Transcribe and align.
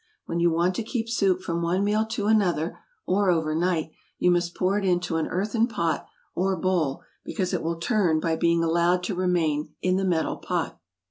When 0.25 0.39
you 0.39 0.49
want 0.49 0.73
to 0.77 0.81
keep 0.83 1.07
soup 1.07 1.43
from 1.43 1.61
one 1.61 1.83
meal 1.83 2.07
to 2.07 2.25
another, 2.25 2.79
or 3.05 3.29
over 3.29 3.53
night, 3.53 3.91
you 4.17 4.31
must 4.31 4.55
pour 4.55 4.79
it 4.79 4.83
into 4.83 5.17
an 5.17 5.27
earthen 5.27 5.67
pot, 5.67 6.07
or 6.33 6.57
bowl, 6.57 7.03
because 7.23 7.53
it 7.53 7.61
will 7.61 7.77
turn 7.79 8.19
by 8.19 8.35
being 8.35 8.63
allowed 8.63 9.03
to 9.03 9.13
remain 9.15 9.75
in 9.79 9.97
the 9.97 10.03
metal 10.03 10.37
pot. 10.37 10.79